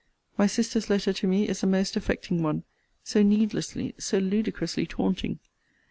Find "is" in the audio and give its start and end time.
1.47-1.61